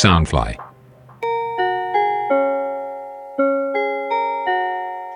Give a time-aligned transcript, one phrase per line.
[0.00, 0.56] Soundfly。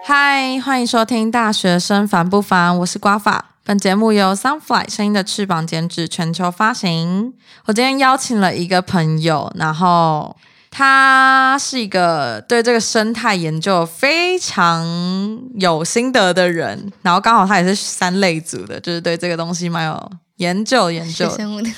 [0.04, 3.52] 嗨，欢迎收听《大学生烦不烦》，我是瓜法。
[3.64, 7.32] 本节目由 Sunfly 声音的翅膀监制，全球发行。
[7.64, 10.36] 我今天邀请了一个朋友，然后
[10.70, 14.86] 他是一个对这个生态研究非常
[15.54, 21.36] 有心得的人，然后刚好他也是三类组的，就是对这个东西蛮有研究研究学。
[21.38, 21.70] 生物的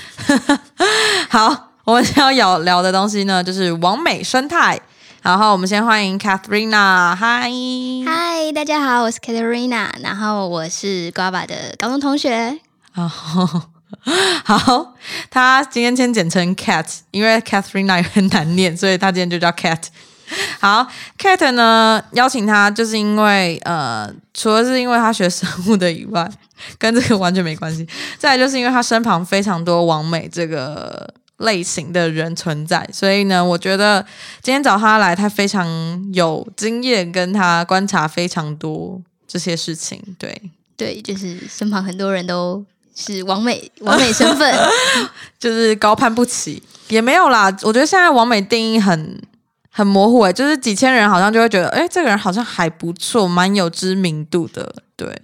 [1.30, 4.80] 好，我们要聊聊的东西呢，就是完美生态。
[5.22, 7.48] 然后我们先欢迎 Katharina，嗨，
[8.04, 12.58] 嗨，大家好，我是 Katerina，然后我是瓜爸的高中同学。
[12.92, 13.62] 然后
[14.44, 14.94] 好，
[15.30, 19.84] 他今天先简称 Cat，因为 Katharina 很难念，所以他今天就叫 Cat。
[20.58, 26.28] 好，Cat 呢邀请他，就是因为呃，除了是因为他学生物的以外，
[26.78, 27.86] 跟这个完全没关系。
[28.18, 34.04] 再来就是因为他身旁非常多王美这个类型的人存在，所以呢，我觉得
[34.42, 35.66] 今天找他来，他非常
[36.14, 40.02] 有经验，跟他观察非常多这些事情。
[40.18, 44.54] 对，对，就是身旁很多人都是完美完美身份，
[45.38, 47.54] 就是高攀不起，也没有啦。
[47.62, 49.20] 我觉得现在完美定义很
[49.70, 55.20] 很模糊诶、就是几千人好像就会觉得，哎、这个人好像还不错，蛮有知名度的，对，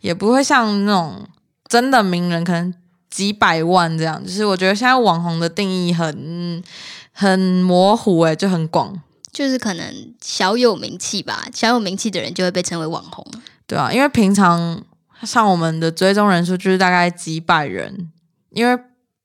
[0.00, 1.24] 也不会像那种
[1.68, 2.74] 真的名人可能
[3.12, 4.20] 几百万这样。
[4.24, 6.64] 就是我觉得现在网红的定义很
[7.12, 8.98] 很模糊诶、就很广，
[9.30, 13.24] 就是可能小有名气吧，小有名气的人就会被称为网红。
[13.66, 14.82] 对啊，因为平常
[15.22, 18.10] 像我们的追踪人数就是大概几百人，
[18.50, 18.82] 因为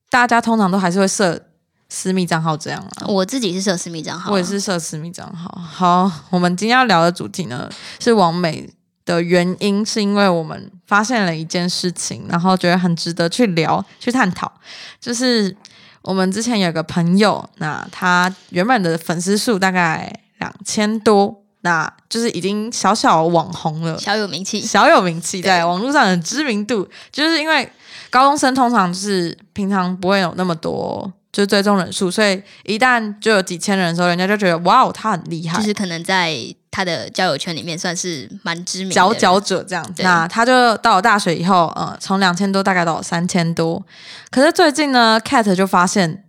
[0.09, 1.47] 大家通常都还是会设
[1.89, 3.07] 私密账号这样啊。
[3.07, 5.49] 我自己是设私密账号啊，我也是设私密账号。
[5.59, 8.69] 好，我们今天要聊的主题呢是完美
[9.07, 14.51] 的原因，是因为我们发现了一件事情，然后觉得很值得去聊、去探讨。
[14.99, 15.55] 就是
[16.03, 23.97] 我们之前有个朋友，那他原本的粉丝数大概两千多，那就是已经小小网红了。
[23.97, 24.59] 小有名气。
[24.61, 27.67] 小有名气，在网络上的知名度，就是因为
[28.09, 36.35] 高中生通常就是平常不会有那么多就是追踪人数，所以一旦就有几千人的时候，人家就觉得哇哦，他很厉害，就是可能在
[36.77, 40.03] 他的交友圈里面算是蛮知名的佼佼者这样子。
[40.03, 43.83] 那他就到了大学以后，呃，从两千多大概到三千多。
[44.29, 46.23] 可是最近呢，Cat 就发现，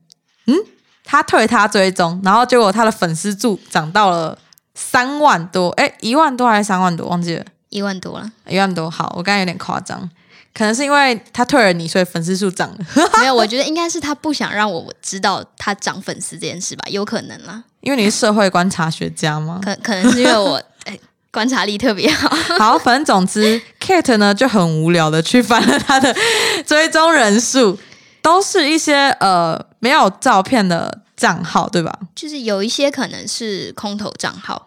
[0.46, 0.56] 嗯，
[1.04, 4.38] 他退他追踪，然后结果他的粉丝数涨到了
[4.74, 7.44] 三万多，哎，一万多还是三万多，忘记了。
[7.68, 8.32] 一万多了。
[8.46, 10.08] 一万多，好，我刚才有点夸张，
[10.54, 12.78] 可能是因为他退了你，所以粉丝数涨了。
[13.20, 17.64] 没有，我觉得应该是他不想让我知道他涨粉丝这件事吧，有可能啦。
[17.80, 19.60] 因为你是社会观察学家吗？
[19.62, 20.98] 可可能是因为我 哎
[21.30, 22.28] 观察力特别好。
[22.58, 26.14] 好，反正总之，Kate 呢就很无聊的去翻了他的
[26.66, 27.78] 追踪人数，
[28.22, 31.98] 都是一些呃没有照片的账号，对吧？
[32.14, 34.66] 就是有一些可能是空头账号，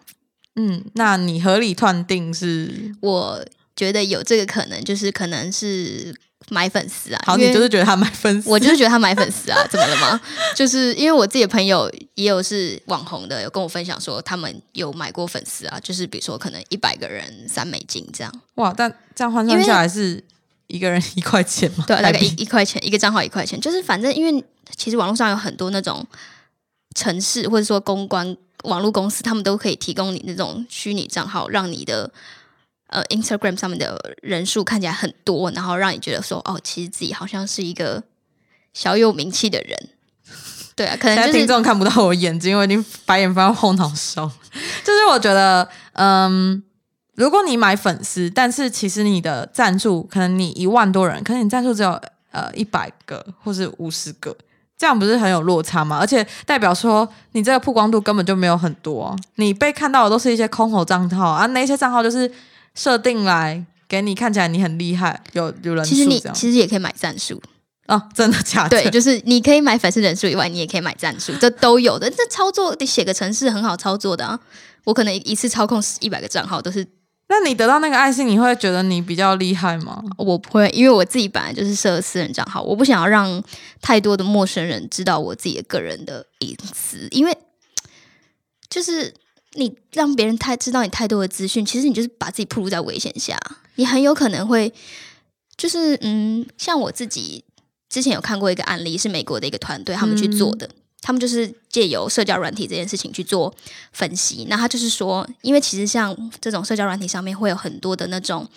[0.56, 3.44] 嗯，那你合理断定是我
[3.74, 6.14] 觉得有这个可能，就是可能是
[6.52, 7.20] 买粉丝啊。
[7.26, 10.20] 好，你就是觉得他买粉丝，我就是觉得他买粉丝啊， 怎么了吗？
[10.54, 20.22] 就是因为我自己的朋友也有是网红的，有跟我分享说他们有买过粉丝啊，就是比如说可能一百个人三美金这样，哇，但这样换算下来是
[20.66, 21.84] 一个人 一块钱吗？
[21.86, 24.44] 对啊，大概一一块钱一个账号一块钱，就是反正因为
[24.76, 26.06] 其实网络上有很多那种
[26.94, 32.10] 城市或者说公关网络公司，他们都可以提供你那种虚拟账号，让你的
[32.92, 38.02] 呃 Instagram 上面的人数看起来很多，然后让你觉得说哦，其实自己好像是一个
[38.72, 39.88] 小有名气的人。
[40.76, 44.30] 对啊，可能现在听众看不到我眼睛，我已经白眼翻到后脑勺。
[44.84, 46.62] 就是我觉得，嗯，
[47.14, 54.34] 如果你买粉丝，但是其实你的赞助可能你一万多人，可能你赞助只有呃一百个或是五十个，
[54.78, 55.98] 这样不是很有落差吗？
[56.00, 62.30] 而且代表说你这个曝光度根本就没有很多、你被看到的都是一些空头账号啊，那些账号就是
[62.74, 67.42] 设定来给你看起来你很厉害，有有人数其实你其实也可以买战术，
[67.88, 68.70] 哦，真的假的？
[68.70, 72.08] 对，就是你可以买粉丝人数以外，你也可以买战术，这都有的。
[72.10, 74.40] 这操作得写个程式很好操作的啊。
[74.84, 76.86] 我可能一次操控一百个账号，都是
[77.28, 80.02] 那你得到那个爱心，你会觉得你比较厉害吗？
[80.16, 83.42] 我不会，因为我自己本来就是设私人账号，我不想要让
[83.80, 87.36] 太多的陌生人知道我自己的个人的隐私，因为
[88.68, 89.14] 就是
[89.54, 93.38] 你让别人太知道你太多的资讯，其实你就是把自己暴露在危险下，
[93.76, 94.72] 你很有可能会
[95.56, 97.44] 就是嗯，像我自己
[97.88, 100.68] 之前有看过一个案例，是美国的一个团队他们去做的。
[101.04, 103.52] 他们就是借由社交软体这件事情去做
[103.92, 108.48] 分析，那他就是说，因为其实像这种社交软体上面会有很多的那种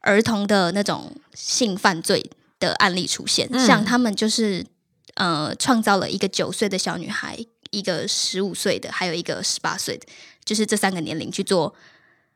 [0.00, 2.28] 儿童的那种性犯罪
[2.58, 3.64] 的案例出现，嗯。
[3.64, 4.66] 像他们就是
[5.14, 7.38] 呃创造了一个九岁的小女孩，
[7.72, 10.06] 一个十五岁的，还有一个十八岁的，
[10.44, 11.74] 就是这三个年龄去做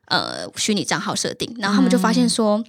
[0.07, 2.61] 呃虚拟账号设定，然后他们就发现说，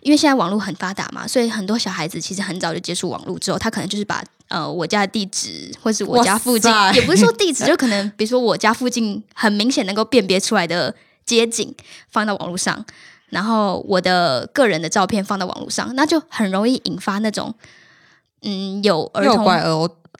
[0.00, 10.94] 因为现在网络很发达嘛，所以很多小孩子其实很早就接触网络之后，他可能就是把呃我家的地址或是我家附近也不是说地址， 就可能比如说我家附近很明显能够辨别出来的
[11.24, 11.74] 街景
[12.10, 12.84] 放到网络上。
[13.30, 17.54] 然后我的个人的照片放到网络上，那就很容易引发那种，
[18.40, 19.68] 嗯，有儿诱童拐儿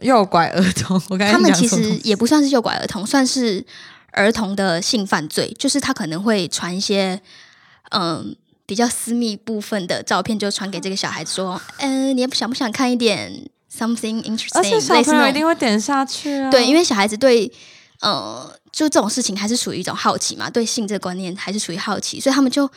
[0.03, 3.65] 诱拐儿童， 我他们其实也不算是诱拐儿童，算是
[4.13, 7.21] 儿童的性犯罪，就是他可能会传一些
[7.91, 8.37] 嗯
[8.67, 14.59] 比较私密部分的照片，就传给这个小孩子说，嗯、你想不想看一点 something interesting？
[14.59, 16.51] 而且小朋友一定会点下去啊。
[16.51, 17.51] 对，因为小孩子对
[18.01, 22.71] 呃就这种事情还是属于一种好奇嘛，对性这个观念还是属于好奇，所以他们就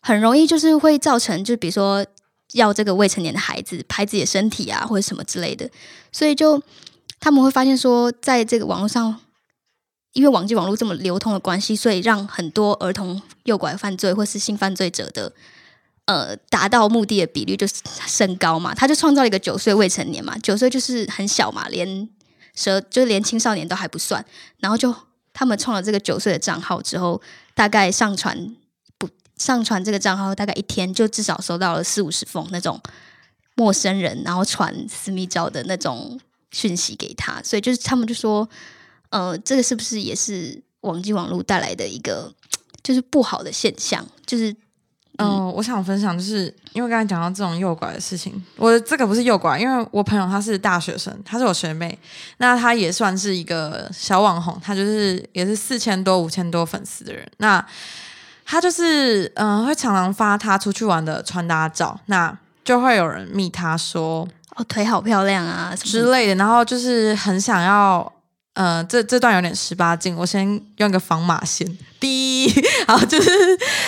[0.00, 2.04] 很容易就是会造成，就比如说
[2.52, 5.70] 要这个未成年的孩子拍自己的身体啊，或者什么之类的，
[6.12, 6.62] 所以就
[7.20, 9.20] 他们会发现说，在这个网络上。
[10.12, 15.30] 因为网际网络这么流通的关系，所以让很多儿童诱拐犯罪或是性犯罪者的
[16.06, 17.66] 呃达到目的的比率就
[18.06, 18.74] 升高嘛。
[18.74, 22.08] 他就创造了一个九岁未成年嘛，九岁就是很小嘛，连
[22.54, 24.24] 蛇就连青少年都还不算。
[24.60, 24.94] 然后就
[25.34, 27.20] 他们创了这个九岁的账号之后，
[27.54, 28.56] 大概上传
[29.36, 32.80] 上传这个账号，大概一天就至少收到了四五十封那种
[33.54, 36.18] 陌生人然后传私密照的那种
[36.50, 38.48] 讯息给他，所以就是他们就说，
[39.10, 42.32] 呃，这个是不是也是网际网络带来的一个
[42.82, 44.06] 就是不好的现象？
[44.24, 44.54] 就是
[45.18, 51.98] 嗯，我想分享，就是因为刚才讲到这种诱拐的事情，我这个不是诱拐，因为我朋友她是大学生，她是我学妹，
[52.36, 57.66] 那她也算是一个小网红，她就是也是四千多、五千多粉丝的人，那
[58.46, 62.34] 她就是嗯、会常常发他出去玩的穿搭照，那
[62.64, 65.74] 就会有人密他说哦，腿好漂亮啊。
[65.76, 68.10] 之类的，然后就是很想要。
[68.54, 70.48] 呃，这这段有点十八禁，我先
[70.78, 71.68] 用一个防码线。
[72.00, 73.30] 第一，然后就是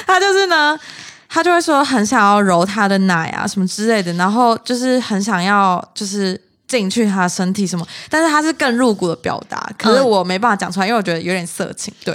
[0.07, 0.79] 他就是呢，
[1.27, 11.95] 他就会说很想要揉他的奶啊什么之类的，然后就是很想要就是进去他的身体什么，但是他是更入骨的表达，可是嗯我没办法讲出来，因为我觉得有点色情。
[12.05, 12.15] 对，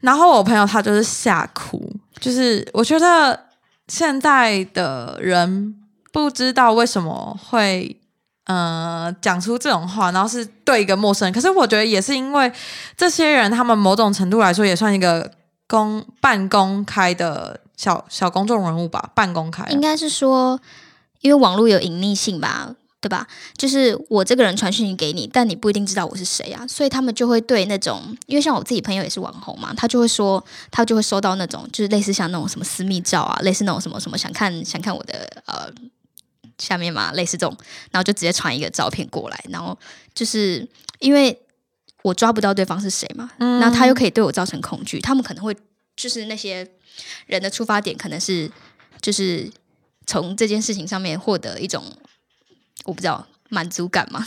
[0.00, 3.38] 然后我朋友他就是吓哭，就是我觉得
[3.88, 5.74] 现在的人
[6.12, 7.96] 不知道为什么会。
[8.48, 12.50] 呃，讲出这种话，然后是对一个陌生人，可是我觉得也是因为
[12.96, 15.30] 这些人，他们某种程度来说也算一个
[15.66, 20.58] 公半公开的小小公众人物吧，半公开、应该是说，
[21.20, 23.26] 因为网络有隐匿性吧，对吧？
[23.56, 35.70] 就是我这个人传讯息给你，但你不一定知道我是谁啊，所以他们就会对那种，因为像我自己朋友也是网红嘛，他就会说，他就会收到那种，就是类似像那种什么私密照啊，类似那种什么什么想看想看我的呃
[36.58, 37.56] 下面嘛，类似这种，
[37.92, 39.78] 然后就直接传一个照片过来，然后
[40.12, 40.66] 就是
[40.98, 41.40] 因为
[42.02, 45.56] 我抓不到对方是谁嘛，嗯那他又可以对我造成恐惧，他们可能会
[45.94, 46.68] 就是那些
[47.26, 48.50] 人的出发点可能是
[49.00, 49.48] 就是
[50.04, 51.84] 从这件事情上面获得一种
[52.84, 54.26] 我不知道满足感嘛。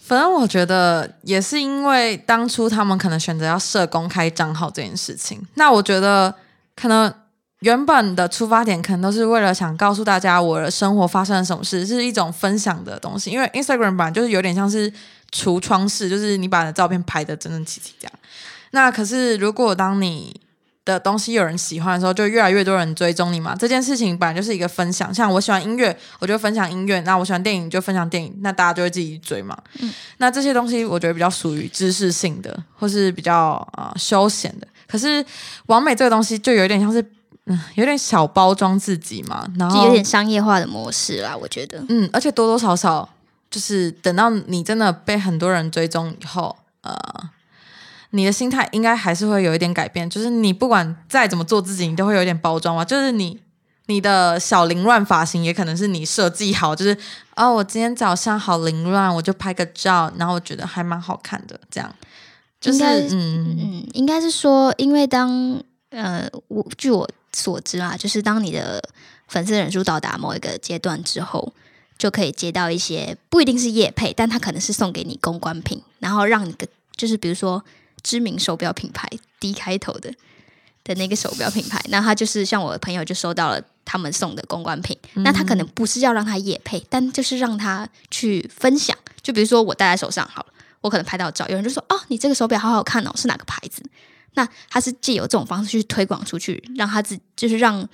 [0.00, 6.34] 反正我觉得也是因为当初他们可能选择要设公开账号这件事情，那我觉得
[6.74, 7.12] 可能
[7.60, 13.30] 原本的出发点可能都是为了想告诉大家我的生活发生了什么事，是一种分享的东西。
[13.30, 14.92] 因为 Instagram 版就是有点像是
[15.30, 18.12] 橱窗式，就是你把你的照片拍的整整齐齐这样。
[18.72, 20.38] 那可是如果当你
[20.84, 23.54] 的东西有人喜欢的时候，就越来越多人追踪你嘛。
[23.54, 29.56] 这件事情本来就是一个分享，像我喜欢音乐，我就分享音乐；那我喜欢电影就分享电影，那大家就会自己追嘛。
[30.18, 33.34] 那这些东西我觉得比较属于知识性的，或是比较
[33.72, 34.66] 啊、呃休闲的。
[34.88, 35.24] 可是
[35.66, 37.00] 完美这个东西就有点像是，
[37.46, 41.82] 嗯，有点小包装自己嘛，然后就有点商业化的模式啦，我觉得。
[41.88, 43.08] 嗯，而且多多少少
[43.50, 46.94] 就是等到你真的被很多人追踪以后，呃，
[48.12, 50.08] 你的心态应该还是会有一点改变。
[50.08, 52.84] 就是你不管再怎么做自己，你都会有一点包装嘛。
[52.84, 53.38] 就是你
[53.86, 56.96] 你的小凌乱发型也可能是你设计好，就是
[57.34, 61.94] 哦，我今天早上好凌乱，我就拍个照，然后我觉得还蛮好看的，这样。
[62.60, 68.80] 就是嗯嗯，应该是说，因为当呃，我据我所知啊，就是当你的
[69.26, 71.52] 粉丝人数到达某一个阶段之后，
[71.98, 76.64] 就可以接到一些不一定是业配，但他可能是送给你公关品，然后让你个
[76.94, 77.64] 就是比如说
[78.02, 79.08] 知名手表品牌
[79.40, 80.12] D 开头的
[80.84, 90.46] 的那个手表品牌，那他就是像我的朋友就收到了他们送的公关品，那他可能不是要让他夜配，但就是让他去分享，就比如说我戴在手上好了。
[90.82, 93.80] 我可能拍到照，有人就说：“哦，你这个手表好好看哦，是哪个牌子？”
[94.34, 97.88] 那他是借由这种方式去推广出去，让他自就是让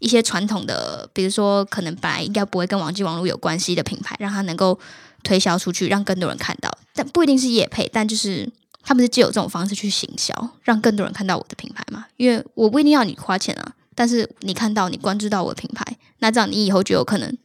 [0.00, 4.76] 一些传统的，比如说可能本来应该不会跟网际网络有关系的品牌，让他能够
[5.22, 6.68] 推销出去，让更多人看到。
[6.94, 8.50] 但不一定是业配，但就是
[8.82, 12.06] 他们是借由这种方式去行销，让更多人看到我的品牌嘛。
[12.16, 15.84] 因为我不一定要你花钱啊，但是你看到你关注到我的品牌，
[16.18, 17.38] 那这样你以后就有可能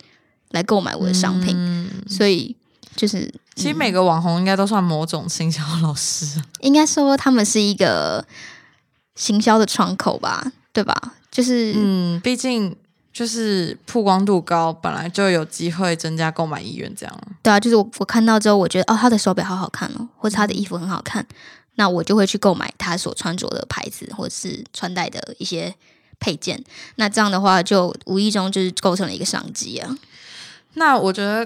[0.52, 1.56] 来购买我的商品。
[1.56, 2.56] 嗯，所以
[2.96, 6.46] 就是其实每个网红应该都算某种行销老师啊。
[6.62, 8.26] 应该说他们是一个
[9.16, 11.14] 行销的窗口吧，对吧？
[11.30, 12.76] 就是嗯，毕竟
[13.18, 17.22] 就是曝光度高，本来就有机会增加购买意愿，这样。
[17.42, 21.26] 对啊，就是我我看到之后，我觉得哦，他的手表好好看哦，或者他的衣服很好看，
[21.78, 25.74] 那我就会去购买他所穿着的牌子或者是穿戴的一些
[26.20, 26.64] 配件。
[26.98, 29.98] 那这样的话，就无意中就是构成了一个商机啊。
[30.76, 31.44] 那我觉得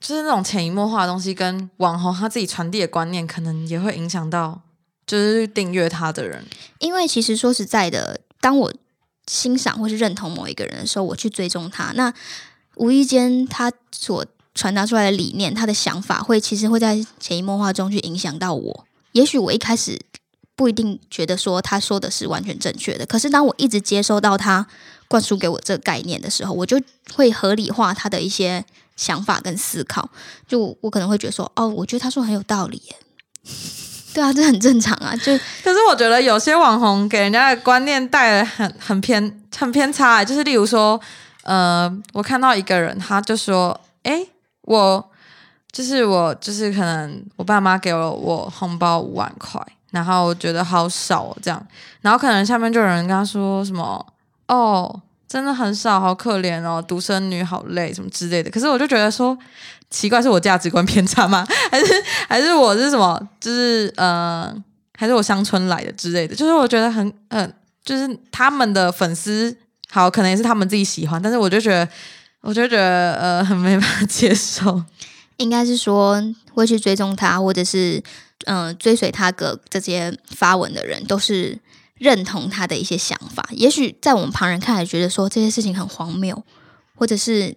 [0.00, 4.60] 就是那种潜移默化的东西，跟网红他自己传递的观念，可能也会影响到
[5.06, 6.44] 就是订阅他的人。
[6.80, 8.74] 因为其实说实在的，当我
[9.26, 12.12] 欣赏或是认同某一个人的时候，我去追踪他，那
[12.76, 18.86] 无意间他所传达出来的理念，他的想法会其实会在潜移默化中去影响到我。
[19.12, 20.00] 也许我一开始
[20.56, 24.66] 不一定觉得说他说的是完全正确的，可是当我一直接收到他
[25.08, 26.80] 灌输给我这个概念的时候，我就
[27.14, 28.64] 会合理化他的一些
[28.96, 30.10] 想法跟思考。
[30.48, 32.96] 就我可能会觉得说，哦，我觉得他说很有道理耶。
[34.14, 35.14] 对啊，这很正常啊。
[35.16, 41.00] 就 可是我觉得有些网红给人家的观念带了很很偏很偏差、就是例如说，
[41.44, 44.28] 呃，我看到一个人，他就说，诶，
[44.62, 45.10] 我
[45.70, 51.66] 就是我就是可能我爸妈给了我红包五万块，然后我觉得好少哦，这样，
[52.02, 54.04] 然后可能下面就有人跟他说什么，
[54.48, 58.50] 哦，真的很少，好可怜哦，独生女好累什么之类的。
[58.50, 59.36] 可是我就觉得说，
[59.92, 61.46] 奇怪，是我价值观偏差吗？
[61.70, 61.92] 还是
[62.28, 63.20] 还是我是什么？
[63.38, 64.52] 就是呃，
[64.98, 66.34] 还是我乡村来的之类的？
[66.34, 67.52] 就是我觉得很嗯、呃，
[67.84, 69.56] 就是他们的粉丝
[69.90, 71.88] 好，可能也是他们自己喜欢，但是我就觉得，
[72.40, 74.82] 我就觉得呃，很 没办法接受。
[75.36, 76.22] 应该是说
[76.52, 78.02] 会去追踪他，或者是
[78.46, 81.58] 嗯、追随他个这些发文的人，都是
[81.94, 83.46] 认同他的一些想法。
[83.50, 86.42] 也许在我们旁人看来，觉得说这些事情很荒谬，
[86.94, 87.54] 或者是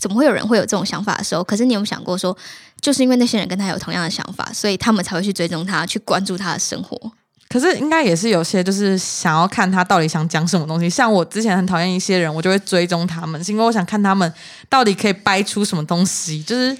[0.00, 2.36] 怎么会有人会有这种想法的时候，可是你有没有想过说，
[2.80, 7.12] 就是因为那些人跟他有同样的想法，所以他们才会去追踪他，去关注他的生活。
[7.48, 14.30] 可是应该也是有些就是想要看他到底想讲什么东西，像我之前很讨厌一些人，我就会追踪他们，是因为我想看他们
[14.68, 16.76] 到底可以掰出什么东西，就是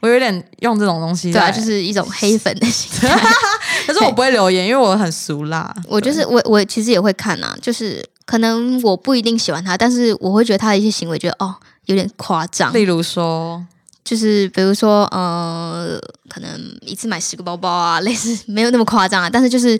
[0.00, 3.18] 我有点用这种东西对啊，就是一种黑粉的心态。
[3.86, 5.74] 可是我不会留言，因为我很俗辣。
[5.88, 11.56] 我就是我，我其实也会看啊，就是可能我不一定喜欢他，但是我会觉得他的一些行为，觉得哦
[11.90, 12.72] 有点夸张。
[12.72, 13.64] 例如说，
[14.04, 16.48] 就是比如说，呃，可能
[16.82, 19.78] 一次买十个包包啊， 类似没有那么夸张啊，但是就是，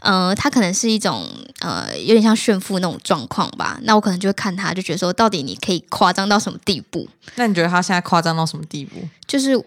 [0.00, 1.26] 呃，他可能是一种
[1.60, 3.78] 呃，有点像炫富那种状况吧。
[3.82, 7.08] 那我可能就会看他，就觉得说，到底你可以夸张到什么地步？
[7.34, 9.00] 那你觉得他现在夸张到什么地步？
[9.26, 9.62] 就是。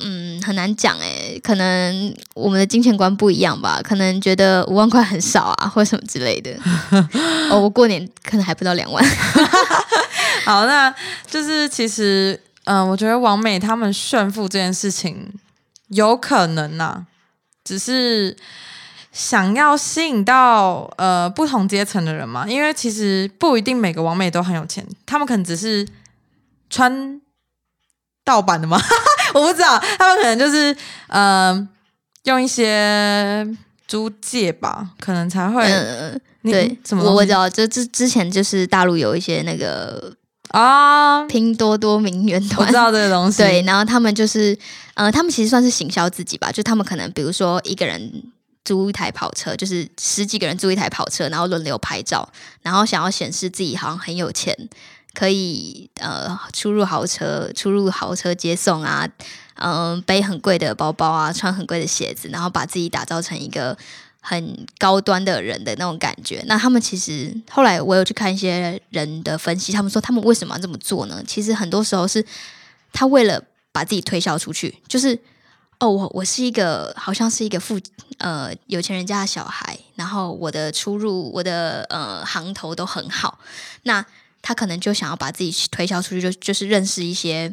[0.00, 6.50] 嗯，很难讲诶，可能我们的金钱观不一样吧，可能觉得五万块很少啊，或什么之类的。
[7.50, 9.04] 哦，我过年可能还不到两万。
[10.44, 10.92] 好，那
[11.26, 15.32] 就是其实，嗯、我觉得王美他们炫富这件事情
[15.88, 17.06] 有可能呐、
[17.64, 18.36] 只是
[19.12, 25.86] 想要吸引到呃不同阶层的人嘛，因为其实不一定每个王美都很有钱，他们可能只是
[26.70, 27.20] 穿
[28.24, 28.80] 盗版的吗？
[29.34, 30.76] 我不知道，他们可能就是
[31.08, 31.68] 呃
[32.24, 33.46] 用一些
[33.86, 35.64] 租借吧，可能才会。
[35.64, 40.14] 嗯，你对，怎么我我知道，就之之前就是大陆有一些那个
[40.50, 41.24] 啊？
[41.26, 44.56] 拼多多名媛团我知，道这个东西， 对，然后他们就是，
[44.94, 48.22] 呃，他们其实算是行销自己吧，就他们可能比如说一个人
[48.64, 52.28] 租一台跑车，就是十几个人租一台跑车，然后轮流拍照，
[52.62, 54.56] 然后想要显示自己好像很有钱，
[55.18, 59.08] 可以呃出入豪车，出入豪车接送啊，
[59.56, 63.76] 嗯、背很贵的包包啊，穿很贵的鞋子，然后把自己打造成一个
[64.20, 66.40] 很高端的人的那种感觉。
[66.46, 71.20] 那他们其实后来我有去看一些人的分析，他们说他们为什么要这么做呢？
[71.26, 72.24] 其实很多时候是
[72.92, 75.18] 他为了把自己推销出去，就是
[75.80, 77.76] 哦，我我是一个好像是一个富
[78.18, 83.40] 呃有钱人家的小孩，然后我的出入我的呃行头都很好，
[83.82, 84.06] 那
[84.42, 87.52] 他可能就想要把自己推销出去，就就是认识一些。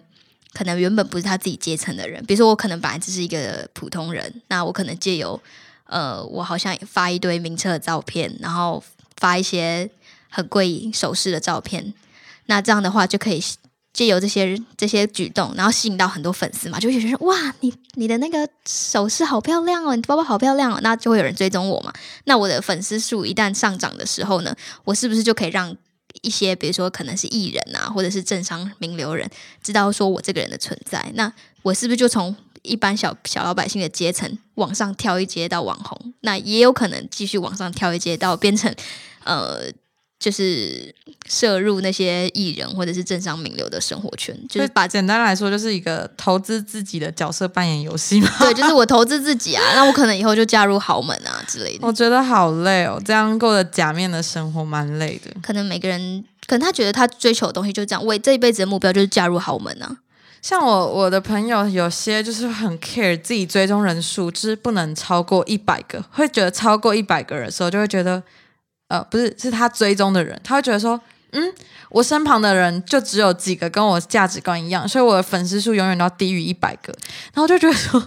[0.54, 5.38] 可能原本不是他自己阶层的人，比如说我可能本来只是一个普通人，那我可能借由
[5.84, 8.82] 呃，我好像发一堆名车的照片，然后
[9.18, 9.90] 发一些
[10.30, 11.94] 很贵首饰的照片，
[12.46, 13.44] 那这样的话就可以
[13.92, 21.92] 借由这些这些举动，然后吸引到很多粉丝嘛，就会觉得哇，你你的那个首饰好漂亮哦，你包包好漂亮哦，那就会有人追踪我嘛。
[22.24, 25.76] 那我的粉丝数一旦上涨的时候呢，我是不是就可以让
[26.22, 29.30] 一些比如说可能是艺人啊，或者是政商名流人
[29.62, 31.12] 知道说我这个人的存在？
[31.16, 31.32] 那
[31.62, 38.74] 我是不是就从一般小小老百姓的阶层往上跳一阶到网红，那也有可能继续往上跳一阶到变成
[39.24, 39.72] 呃，
[40.18, 40.94] 就是
[41.28, 48.30] 摄入那些艺人或者是政商名流的生活圈，就是把简单来说，就是一个投资自己的角色扮演游戏嘛。
[48.40, 51.86] 对，就是我投资自己啊，那我可能以后就嫁入豪门啊之类的。
[51.86, 55.32] 我觉得好累哦，这样过的假面的生活蛮累的。
[55.42, 59.98] 可能每个人，可能他觉得他追求的东西就是这样，为这一辈子的目标就是嫁入豪门啊。
[60.42, 68.22] 像我我的朋友有些就是很 care 自己追踪人数，就是不能超过一百个，会觉得超过一百个人的时候，就会觉得，
[68.88, 71.00] 呃，不是，是他追踪的人，他会觉得说，
[71.32, 71.54] 嗯，
[71.90, 76.94] 我身旁的人就只有几个跟我价值观一样，所以我的粉丝数永远都要低于一百个，
[77.34, 78.00] 然后就觉得说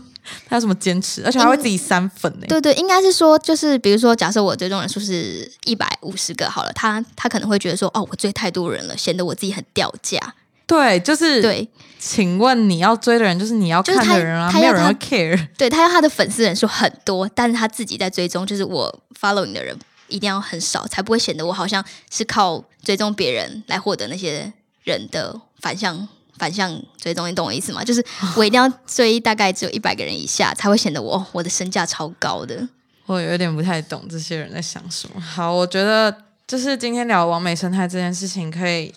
[0.49, 2.47] 他有什么坚持，而且还会自己删粉呢？
[2.49, 10.35] 对对，应该是说，就是比如说，假设我追踪人数是一百五十个好了，他他可能会觉得说，哦，我追太多人了，显得我自己很掉价。
[10.66, 11.68] 对，就是对。
[12.00, 15.49] 请问你要追的人就是你要看的人啊，没有人会 care。
[15.58, 19.76] 对他要他的粉丝人数很多，但是他自己在追踪，就是我 following 的人
[20.09, 24.53] 一定要很少，才不会显得我好像是靠追踪别人来获得那些
[24.85, 27.29] 人的反向反向追踪。
[27.29, 27.85] 你懂我意思吗？
[27.85, 28.05] 就是
[28.37, 32.69] 我一定要追大概只有一百个人以下，才会显得我我的身价超高的。
[33.07, 35.21] 我有点不太懂这些人在想什么。
[35.21, 36.15] 好，我觉得
[36.47, 38.95] 就是今天聊完美生态这件事情可以。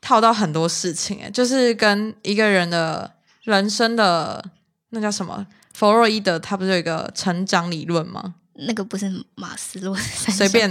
[0.00, 3.10] 套到很多事情，哎，就是跟一个人的
[3.42, 4.44] 人生的
[4.90, 5.44] 那叫什么？
[5.74, 8.34] 弗洛伊德他不是有一个成长理论吗？
[8.66, 10.70] 那个不是马斯洛随便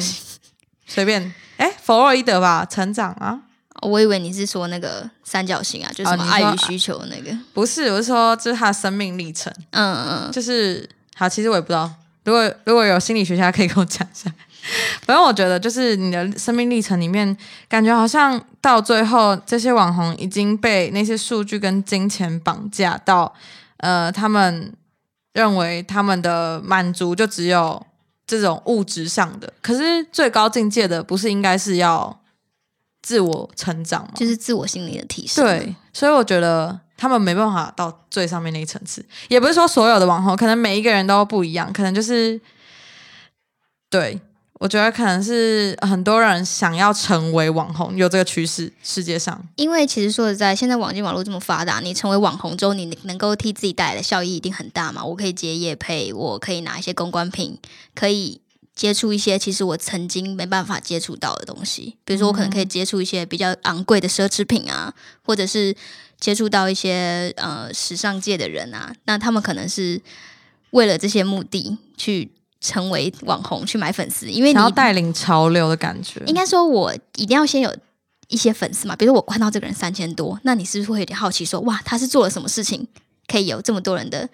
[0.85, 3.39] 随便，哎，弗洛伊德吧，成长啊。
[3.81, 7.37] 我以为你是说那个三角形啊，就是什么爱与需求那个？
[7.53, 9.53] 不是，我是说这是他的生命历程。
[9.71, 11.91] 嗯嗯，就是好，其实我也不知道，
[12.23, 14.31] 如果如果有心理学家可以跟我讲一下。
[15.05, 17.37] 反正我觉得，就是你的生命历程里面，
[17.69, 23.33] 感觉好像到最后，这些网红已经被那些数据跟金钱绑架到，
[23.77, 24.73] 呃，他们
[25.33, 27.85] 认为他们的满足就只有
[28.25, 29.51] 这种物质上的。
[29.61, 32.21] 可是最高境界的，不是应该是要
[33.01, 34.11] 自我成长吗？
[34.15, 35.45] 就是自我心理的提升。
[35.45, 39.05] 对，所以我觉得他们没办法到最上面那一层次。
[39.27, 42.39] 也不是说所有的网红，可能每一个人都不一样，可能就是
[43.89, 44.19] 对。
[44.59, 48.73] 我觉得可能是很多人想要成为网红，有这个趋势。
[48.83, 55.05] 世界上，因为其实说实在，现在网际网络这么发达，你成为网红之后，你能够替自己带来的效益一定很大嘛？
[55.05, 57.59] 我可以接业配，我可以拿一些公关品，
[57.93, 58.41] 可以
[58.75, 61.97] 接触一些其实我曾经没办法接触到的东西。
[62.03, 64.91] 比如说，我可能可以接触一些比较昂贵的奢侈品啊，
[65.23, 65.75] 或者是
[66.19, 68.95] 接触到一些呃时尚界的人啊。
[69.05, 70.01] 那他们可能是
[70.71, 72.31] 为了这些目的去。
[72.59, 76.21] 成为网红去买粉丝，因为你要带领潮流的感觉。
[76.25, 77.75] 应该说，我一定要先有
[78.29, 78.95] 一些粉丝嘛。
[78.95, 82.87] 比如说，我看到这个人三千多，那你是不是会有点好奇，说哇，他是做了什么事情，
[83.27, 84.27] 可以有这么多人的，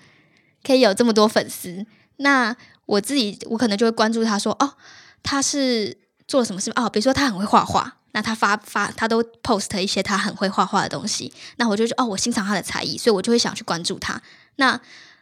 [0.63, 1.85] 可以有这么多粉丝？
[2.17, 2.55] 那
[2.85, 4.73] 我自己，我可能就会关注他说，哦，
[5.21, 6.71] 他是做了什么事？
[6.75, 14.21] 哦，比如说他很会画画，那他发发他都 post 一些他很会画画的东西，那我就说，哦，我欣赏他的才艺，所以我就会想去关注他。
[14.55, 14.79] 那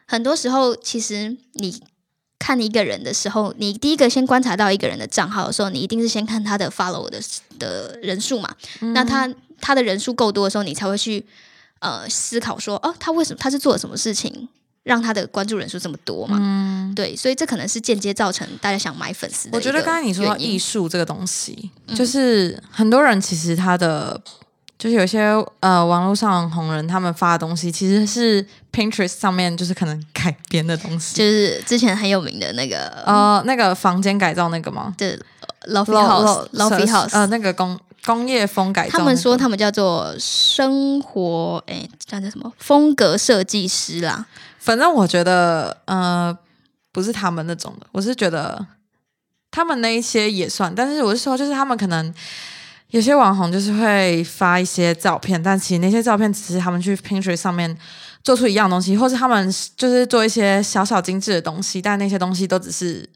[0.07, 1.81] 很多时候，其实你。
[2.41, 7.21] 看一个人的时候，你第一个先观察到一个人的账号的时候，你一定是先看他的 follow 的
[7.59, 8.49] 的人数嘛。
[8.95, 11.23] 那他他的人数够多的时候，你才会去
[11.77, 14.49] 呃思考说，哦，他为什么他是做了什么事情，
[14.81, 16.37] 让他的关注人数这么多嘛？
[16.41, 19.47] 嗯，对，所以这可能是间接造成大家想买粉丝。
[19.53, 24.19] 我觉得刚才你说到艺术这个东西，就是很多人其实他的。
[24.81, 25.21] 就是有些
[25.59, 34.91] 呃网络上红人他们发的东西，其实是 Pinterest 上面就是可能改编的东西，就是之前很有名的那个呃那个房间改造那个吗？
[34.97, 35.15] 对
[35.67, 38.97] ，Lofi House，Lofi House，呃那个工工业风改造。
[38.97, 44.25] 他们说他们叫做生活，哎，叫做什么风格设计师啦。
[44.57, 46.35] 反正我觉得呃
[46.91, 48.65] 不是他们那种的，我是觉得
[49.51, 52.11] 他们那一些也算，但是我是说就是他们可能。
[52.91, 57.75] 有些网红就是会发一些照片，但其实那些照片只是他们去 Pinterest 上面
[58.21, 63.09] 做出一样东西，或是他们就是做一些小小精致的东西，但那些东西都只是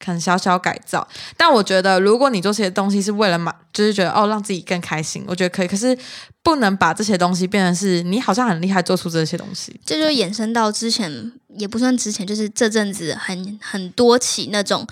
[0.00, 1.06] 可能小小改造。
[1.36, 5.68] 但我觉得，如果你做这些东西是为了买，就是觉得哦让自己更开心，我觉得可以。
[5.68, 5.96] 可是
[6.42, 9.78] 不能把这些东西变成是你好像很厉害做出这些东西。
[9.86, 14.84] 这就衍生到之前也不算之前，就是这阵子很很多起那种。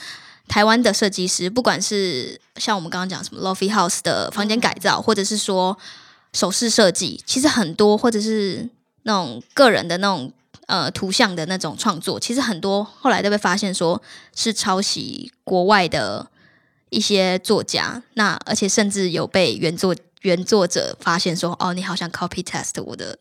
[0.49, 5.79] 台湾的设计师，不管是像我们刚刚讲什么 Lofi House 的房间改造，或者是说
[6.33, 8.69] 首饰设计，其实很多，或者是
[9.03, 10.33] 那种个人的那种
[10.67, 14.03] 呃图像的那种创作，其实很多后来都被发现说
[14.35, 16.29] 是抄袭国外的
[16.91, 23.19] 一些作家，那而且甚至有被原作原作者发现说，哦，你好像 copy test 我的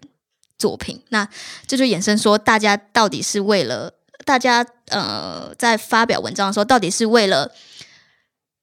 [0.58, 1.02] 作品。
[1.10, 1.28] 那
[1.66, 3.94] 这就衍生说，大家到底是为了
[4.26, 7.52] 大家呃在发表文章的时候，到底是为了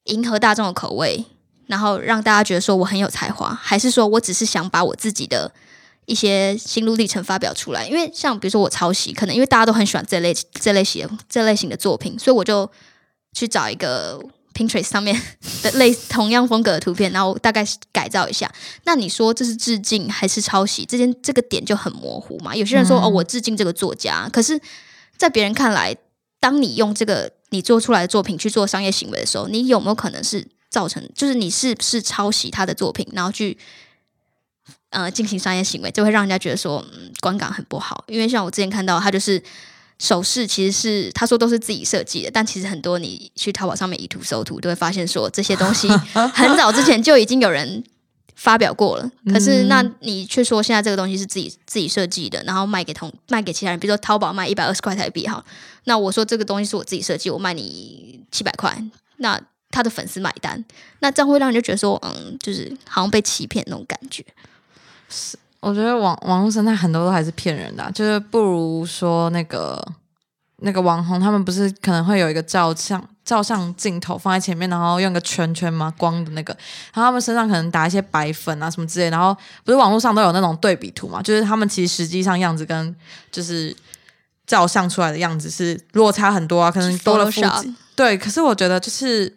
[0.05, 1.25] 迎合大众的口味，
[1.67, 5.53] 然后让大家觉得说我很有才华，还是说我只是想把我自己的
[6.07, 7.87] 一些心路历程发表出来？
[7.87, 12.71] 因为像比如说我抄袭，可能因为大家都很喜欢这类这类型这类型的作品，所以我就
[13.33, 14.21] 去找一个
[14.53, 15.21] Pinterest 上面
[15.65, 18.53] 的类同样风格的图片，然后大概改造一下。
[18.85, 20.85] 那你说这是致敬还是抄袭？
[20.85, 22.55] 这件这个点就很模糊嘛。
[22.55, 24.61] 有些人说、哦，我致敬这个作家，可是，
[25.17, 25.97] 在别人看来，
[26.45, 33.57] 当你用这个你做出来的作品去做商业行为的时候，你有没有可能是造成，就是你是不是抄袭他的作品，然后去
[34.91, 38.05] 呃进行商业行为，就会让人家觉得说，嗯，观感很不好。
[38.09, 39.43] 因为像我之前看到，他就是
[39.99, 45.89] 首饰，其实是他说都是自己设计的，但其实很多你去淘宝上面以图搜图，都会发现说这些东西
[46.35, 47.83] 很早之前就已经有人
[48.35, 49.11] 发表过了。
[49.33, 55.45] 可是那你却说现在这个东西是自己自己设计的，然后卖给同卖给其他人，比如说淘宝卖一百二十块台币哈，
[55.85, 58.77] 那我说这个东西是我自己设计，我卖你七百块，
[59.17, 60.65] 那他的粉丝买单，
[61.01, 64.25] 那这样会让人就觉得说，嗯，就是好像被欺骗那种感觉。
[65.09, 69.83] 是我觉得网网络生态很多都还是骗人的啊、就是不如说那个
[70.59, 76.53] 那个网红，他们不是可能会有一个照相照相镜头放在前面，然后用个圈圈嘛光的那个，
[76.93, 82.95] 然后他们身上可能打一些白粉啊什么之类，然后不是网络上都有那种对比图嘛，就是他们其实实际上样子跟
[83.31, 83.75] 就是
[84.47, 89.33] 照相出来的样子是落差很多啊，可能多了腹肌对，可是我觉得就是，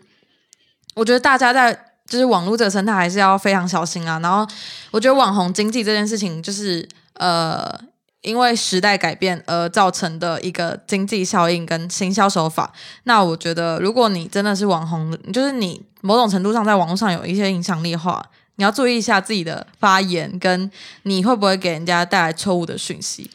[0.96, 1.74] 我觉得大家在
[2.08, 4.20] 就是网络这个生态还是要非常小心啊。
[4.20, 4.48] 然后
[4.92, 7.80] 我觉得网红经济这件事情，就是呃，
[8.28, 12.72] 因为时代改变而造成的一个经济效应跟行销手法。
[13.04, 18.24] 那我觉得，如果你真的是网红，就是你某种程度上在网络上有一些影响力的话，
[18.58, 20.70] 你要注意一下自己的发言，跟
[21.04, 23.32] 你会不会给人家带来错误的讯息。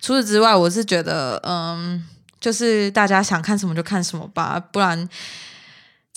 [0.00, 2.04] 除此之外，我是觉得，嗯，
[2.38, 5.08] 就是大家想看什么就看什么吧，不然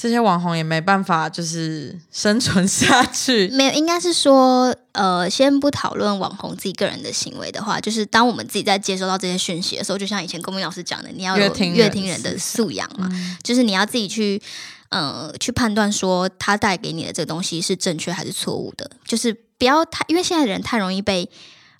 [0.01, 3.49] 这些网红也没办法就是生存下去。
[3.51, 11.49] 没有，应该是说，呃，先不讨论网红自己个人的行为的话，就是当我们自己在接收到这些讯息的时候，就像以前公民老师讲的，你要有乐
[11.89, 13.09] 听人的素养嘛，
[13.43, 14.41] 就是你要自己去，
[14.87, 21.29] 呃，去判断说他带给你的这个东西是正确还是错误的，就是不要太，因为现在人太容易被。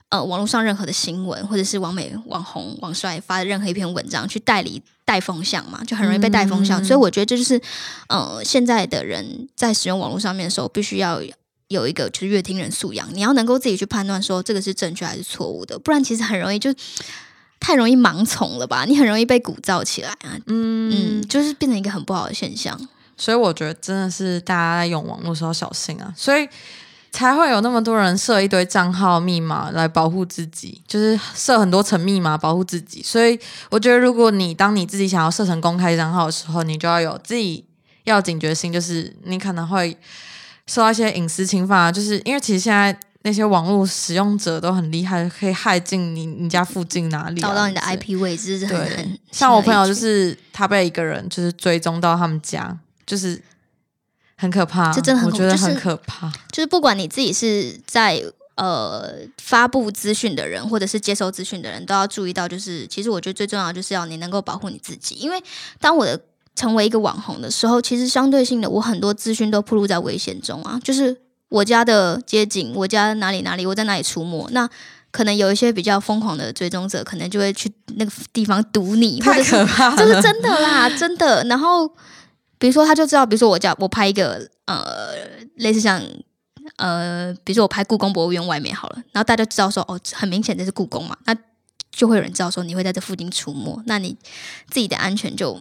[0.10, 6.84] 呃，网络上任何的新闻，或者是网美、网红、网帅发的任何一篇文章，去代理带风向嘛，就很容易被带风向。
[6.84, 7.62] 所以我觉得这就是，
[8.08, 11.22] 呃，现在的人在使用网络上面的时候，必须要
[11.68, 16.74] 有一个就是乐听人素养，你要能够自己去判断说这个是正确还是错误的，不然其实很容易就
[17.60, 22.76] 太容易盲从了吧，你很容易被鼓噪起来啊，嗯就是变成一个很不好的现象。
[23.16, 26.48] 所以我觉得真的是大家在用网络的时候小心啊，所以
[27.12, 33.02] 才会有那么多人设一堆账号密码来保护自己，就是设很多层密码保护自己。
[33.04, 37.66] 所以我觉得，如果你当你自己想要设成公开账号的时候，你就要有自己
[38.04, 39.98] 要警觉性，就是你可能会
[40.68, 42.98] 受到一些隐私侵犯啊，就是因为其实现在。
[43.24, 52.74] 那些网络使用者都很厉害，可以害进你你家附近哪里、找到你的 IP 位置对，像我朋友就是他被一个人就是追踪到他们家，
[53.06, 53.40] 就是
[54.40, 56.32] 很可怕，这真的很我觉得恐就是很可怕。
[56.50, 58.24] 就是不管你自己是在
[58.56, 65.44] 呃发布资讯的人，或者是接收资讯的人，都要注意到，就是其实我觉得最重要就是要你能够保护你自己，因为
[65.82, 66.18] 当我的
[66.56, 71.18] 成为一个网红的时候，其实相对性的，我很多资讯都暴露在危险中啊，就是
[71.50, 74.70] 我家的街景，我家哪里哪里，我在哪里出没，那。
[75.12, 81.44] 可能有一些比较疯狂的追踪者，可能就会去那个地方堵你，或太者是可怕了，这是真的啦，真的。
[81.46, 81.92] 然后
[82.60, 85.16] 比如说，他就知道，比如说我叫我拍一个呃，
[85.56, 86.00] 类似像
[86.76, 91.36] 呃，比如说我拍故宫博物院外面好了，然后大家就知道说，哦，很明显这是故宫嘛，那
[91.92, 94.16] 就会有人知道说你会在这附近出没，那你
[94.70, 95.60] 自己的安全就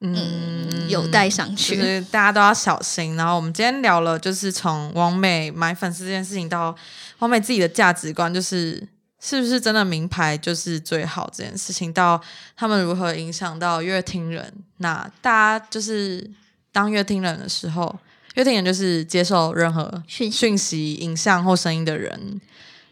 [0.00, 1.74] 嗯有待商就。
[1.74, 3.14] 是大家都要小心。
[3.14, 6.74] 然后我们今天聊了，就是从王美买粉丝这件事情到
[7.18, 8.88] 王美自己的价值观，就是
[9.20, 12.20] 是不是真的名牌就是最好这件事情，到
[12.56, 14.52] 他们如何影响到乐听人。
[14.78, 16.30] 那大家就是
[16.72, 17.98] 当乐听人的时候，
[18.34, 22.40] 乐听人就是接受任何讯息讯息、影像或声音的人。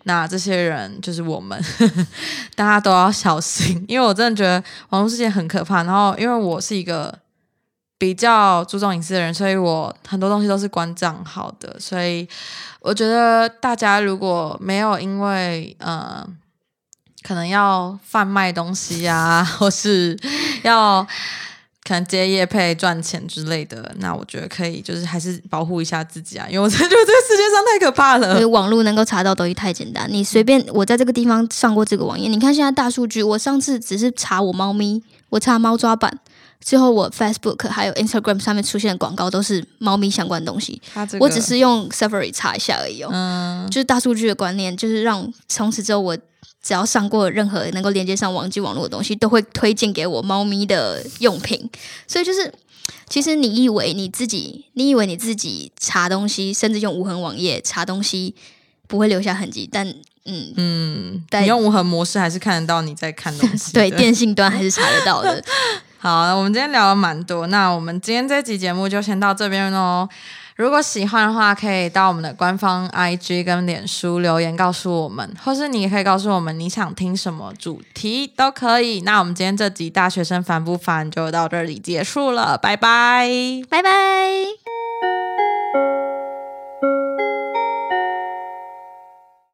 [0.08, 1.60] 那这些人就是我们，
[2.54, 5.82] 大家都要小心，因为我真的觉得网络世界很可怕。
[5.82, 7.16] 然后，因为我是一个
[7.98, 11.76] 比较注重隐私的人，所以我很多东西都是关账号的。
[11.80, 12.28] 所以，
[12.80, 16.26] 我觉得大家如果没有因为呃，
[17.22, 20.18] 可能要贩卖东西啊，或是
[20.62, 21.06] 要
[21.84, 28.44] 可能接业配赚钱之类的，那我觉得可以，就是还是保护一下自己啊，因为我真觉得这个世界上太可怕了因为。
[28.46, 36.18] 网络能够查到东西太简单，你随便我在这个地方上过这个网页，你看现在大数据，我上次只是查我猫咪，我查猫抓板，
[36.66, 40.82] 之后我 Facebook 还有 Instagram 上面出现的广告都是猫咪相关的东西，
[41.20, 43.10] 我只是用 Safari 查一下而已哦。
[43.12, 46.16] 嗯，就是大数据的观念，就是让从此之后我
[46.60, 51.70] 只要上过任何能够连接上网际网络的东西，都会推荐给我猫咪的用品。
[52.08, 52.52] 所以就是，
[53.08, 58.34] 其实你以为你自己，你以为你自己查东西，甚至用无痕网页查东西
[58.88, 59.86] 不会留下痕迹，但
[60.24, 63.70] 嗯，嗯，但你用无痕模式还是看得到你在看东西。
[63.72, 65.40] 对，电信端还是查得到的。
[65.98, 70.08] 好，我们今天聊了蛮多，那我们今天这集节目就先到这边喽。
[70.54, 79.02] 如果喜欢的话，可以到我们的官方 IG 跟脸书留言告诉我们，或是你也可以告诉我们你想听什么主题都可以。
[79.02, 83.28] 那我们今天这集大学生烦不烦就到这里结束了，拜拜。
[83.68, 84.85] 拜拜。